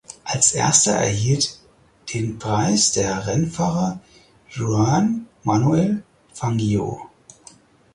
Als 0.23 0.53
erster 0.53 0.93
erhielt 0.93 1.59
den 2.11 2.39
Preis 2.39 2.91
der 2.93 3.27
Rennfahrer 3.27 3.99
Juan 4.49 5.27
Manuel 5.43 6.01
Fangio. 6.33 7.01